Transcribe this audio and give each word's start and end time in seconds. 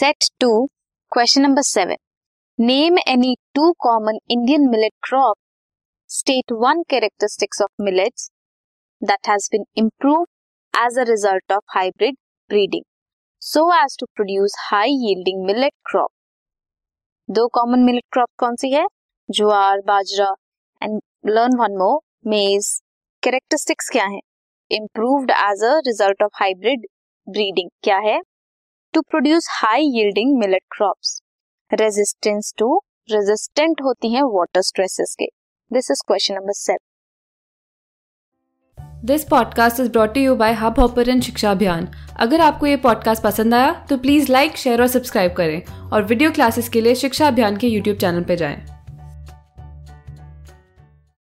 Set 0.00 0.24
two 0.40 0.48
question 1.12 1.42
number 1.42 1.62
seven 1.62 1.96
name 2.58 2.98
any 3.08 3.34
two 3.54 3.72
common 3.78 4.18
Indian 4.30 4.62
millet 4.70 4.92
crop 5.02 5.36
state 6.10 6.52
one 6.62 6.82
characteristics 6.90 7.60
of 7.62 7.82
millets 7.84 8.30
that 9.02 9.28
has 9.28 9.48
been 9.52 9.64
improve 9.78 10.22
as 10.74 10.98
a 10.98 11.02
result 11.08 11.52
of 11.52 11.64
hybrid 11.74 12.16
breeding 12.50 12.84
so 13.42 13.66
as 13.74 13.96
to 14.00 14.06
produce 14.14 14.54
high 14.60 14.94
yielding 15.02 15.44
millet 15.46 15.72
crop 15.90 16.10
दो 17.28 17.46
common 17.48 17.84
millet 17.84 18.04
crop 18.12 18.28
कौन 18.38 18.56
सी 18.56 18.72
है? 18.72 18.86
Jowar, 19.28 19.80
bajra 19.86 20.34
and 20.82 21.00
learn 21.26 21.58
one 21.58 21.76
more 21.78 22.00
maize 22.30 22.72
characteristics 23.22 23.90
क्या 23.90 24.06
है? 24.06 24.20
Improved 24.70 25.30
as 25.30 25.64
a 25.64 25.78
result 25.86 26.22
of 26.22 26.42
hybrid 26.42 26.86
breeding 27.26 27.70
क्या 27.82 27.98
है? 28.10 28.20
To 28.94 29.00
produce 29.00 29.46
high 29.50 29.82
yielding 29.82 30.38
millet 30.38 30.62
crops 30.76 31.22
resistance 31.70 32.54
to 32.58 32.76
resistant 33.10 33.82
होती 33.82 34.12
हैं 34.14 34.22
वाटर 34.22 34.62
स्ट्रेसेस 34.62 35.14
के. 35.18 35.26
This 35.70 35.90
is 35.90 36.02
question 36.06 36.34
number 36.34 36.52
seven 36.52 36.86
this 39.06 39.24
podcast 39.24 39.80
is 39.80 39.90
brought 39.90 40.16
you 40.16 40.34
by 40.34 40.52
Hubhopper 40.80 41.08
and 41.08 41.22
Shiksha 41.22 41.50
Abhiyan 41.50 41.88
अगर 42.20 42.40
आपको 42.40 42.66
ये 42.66 42.76
podcast 42.76 43.22
पसंद 43.22 43.54
आया 43.54 43.72
तो 43.90 43.96
प्लीज़ 43.98 44.32
लाइक 44.32 44.56
शेयर 44.56 44.80
और 44.80 44.88
सब्सक्राइब 44.88 45.32
करें 45.32 45.62
और 45.92 46.02
वीडियो 46.02 46.30
क्लासेस 46.30 46.68
के 46.68 46.80
लिए 46.80 46.94
शिक्षा 46.94 47.28
अभियान 47.28 47.56
के 47.56 47.66
यूट्यूब 47.66 47.96
चैनल 47.96 48.24
पर 48.24 48.34
जाएँ। 48.34 48.69